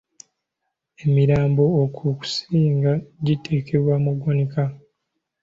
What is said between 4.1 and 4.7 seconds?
ggwanika.